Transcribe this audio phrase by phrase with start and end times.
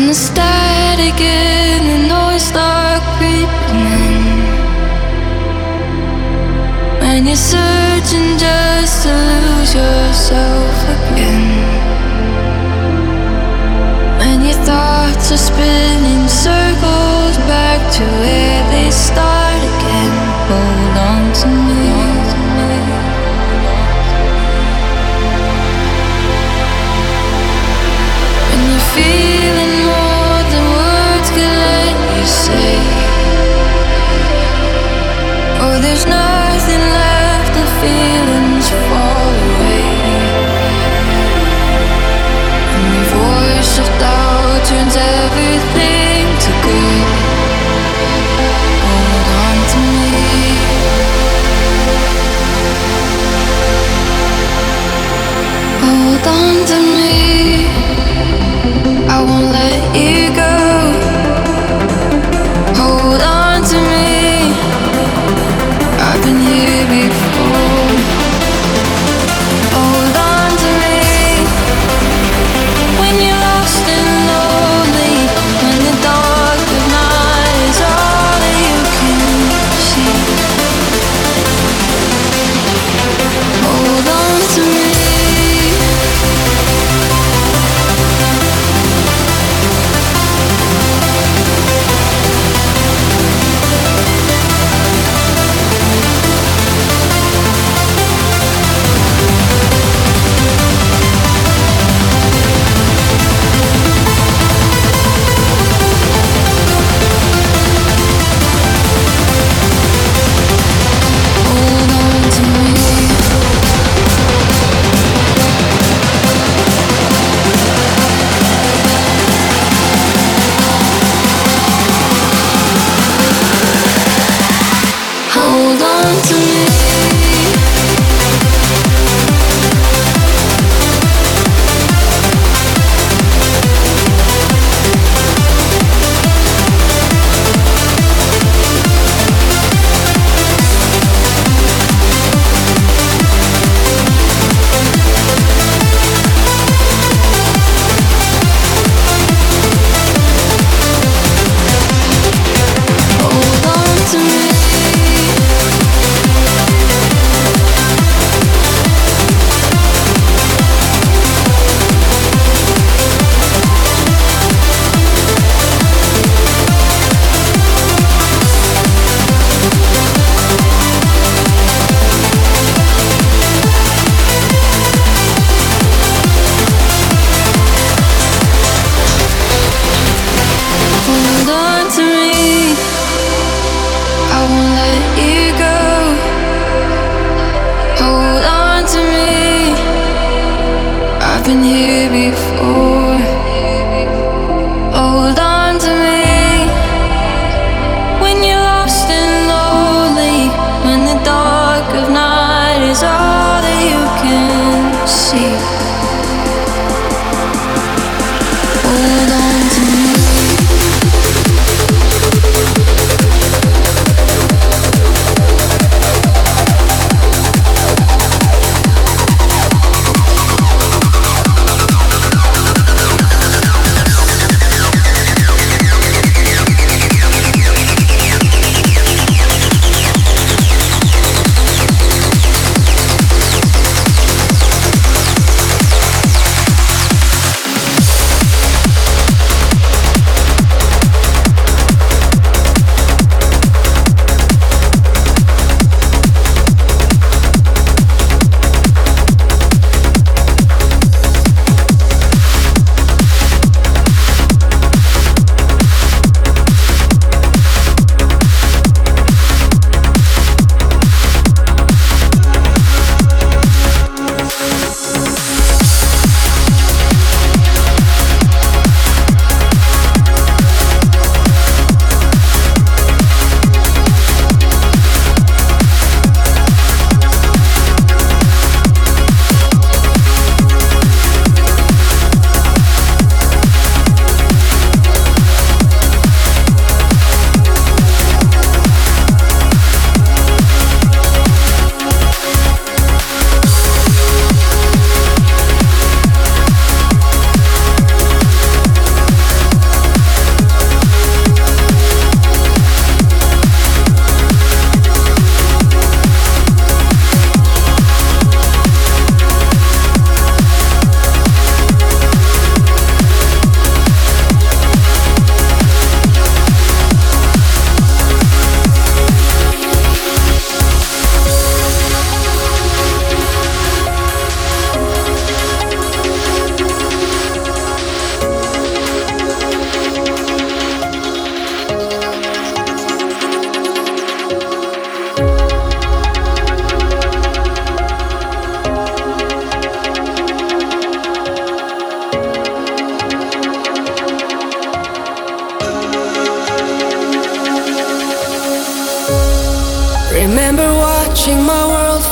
[0.00, 4.16] the static and the noise start creeping in.
[7.00, 11.46] When you're searching just to lose yourself again.
[14.18, 19.33] When your thoughts are spinning circles back to where they start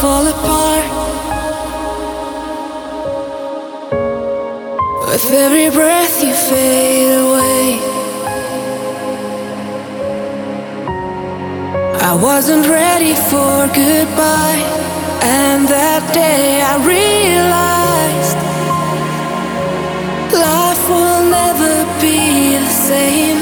[0.03, 0.85] fall apart.
[5.07, 7.67] With every breath you fade away.
[12.11, 14.63] I wasn't ready for goodbye,
[15.23, 18.39] and that day I realized
[20.49, 23.39] life will never be the same.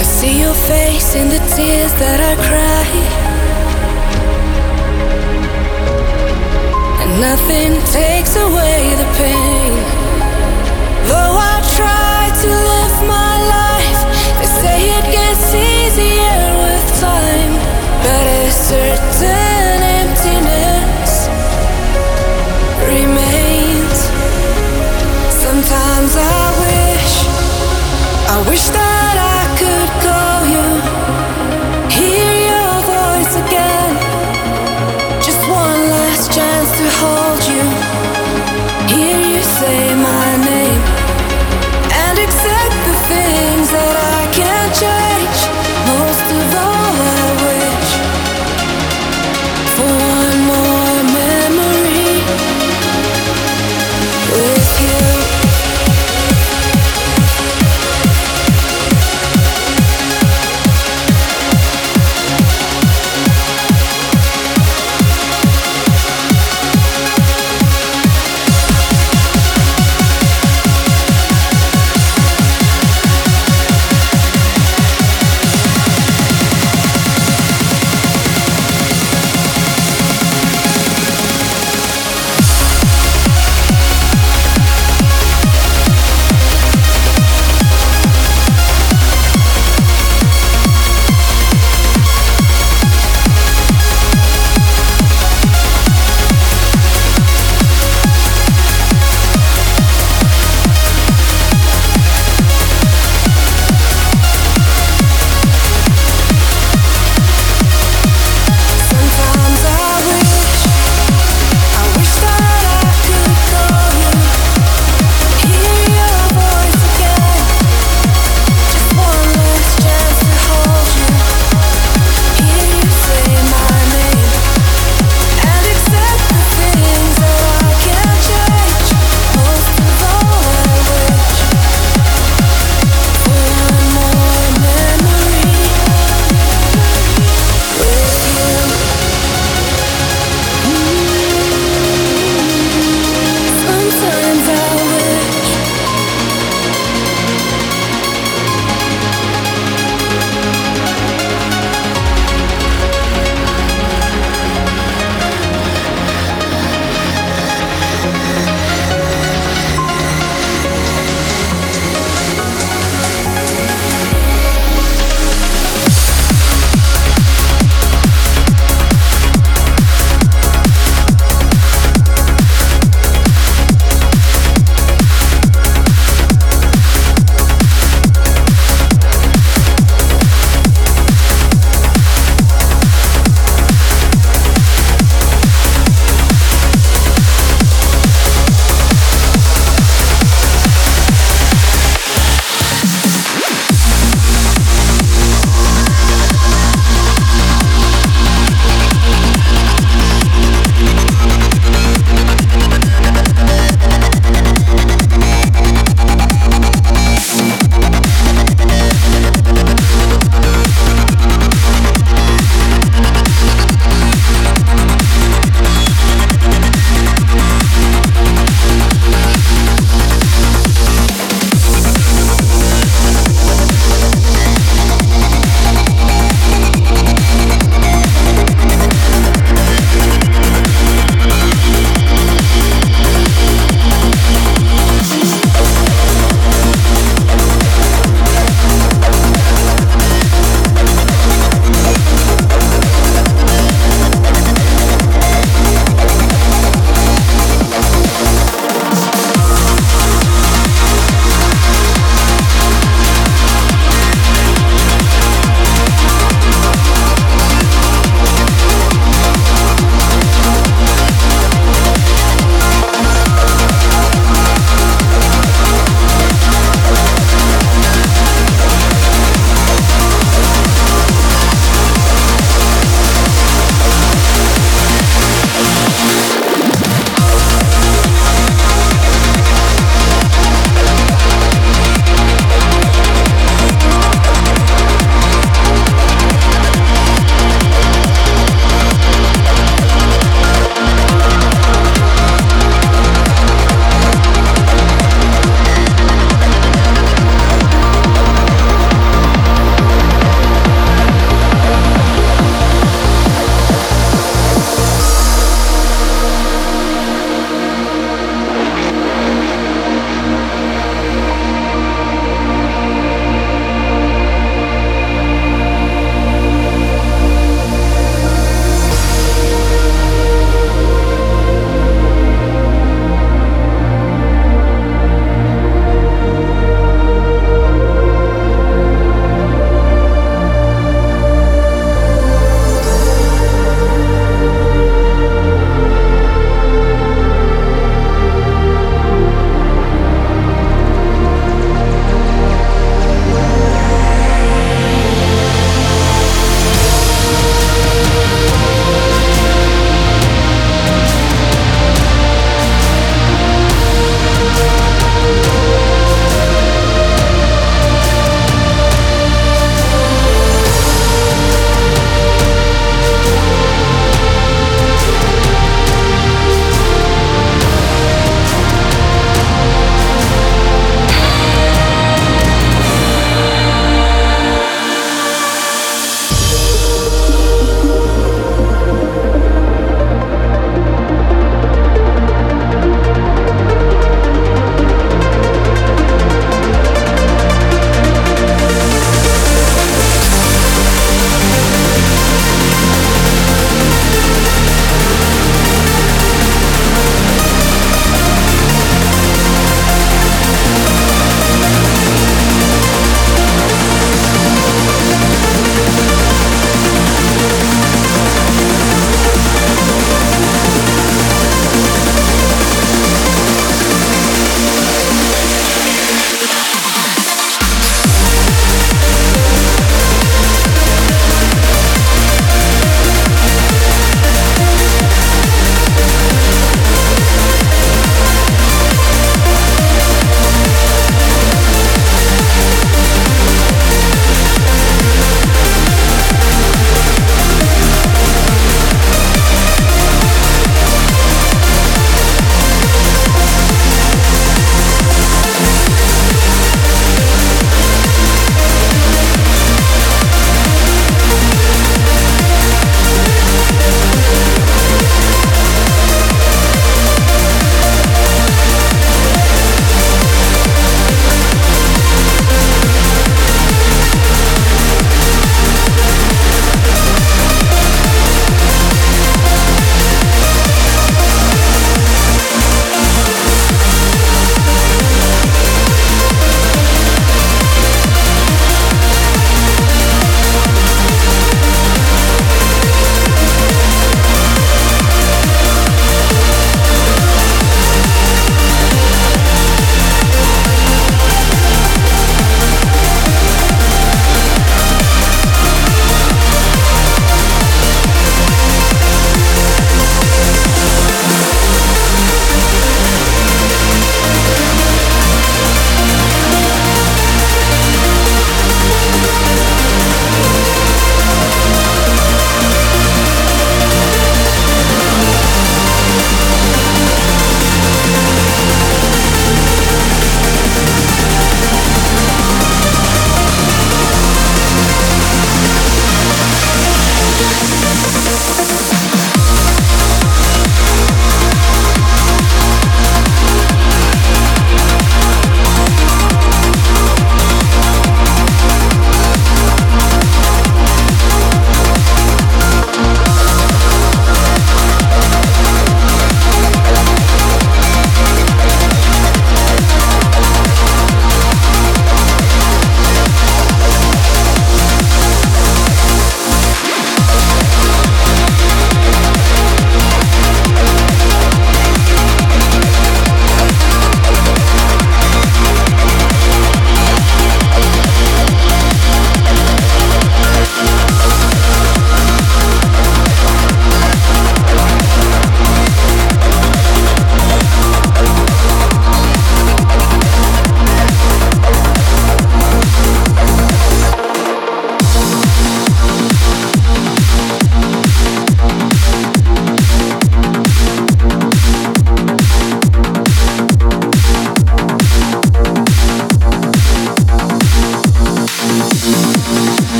[0.00, 3.23] I see your face in the tears that I cry,
[7.20, 9.72] Nothing takes away the pain.
[11.06, 14.00] Though I try to live my life,
[14.40, 17.54] they say it gets easier with time.
[18.02, 21.28] But a certain emptiness
[22.90, 23.98] remains.
[25.30, 27.14] Sometimes I wish,
[28.28, 28.93] I wish that.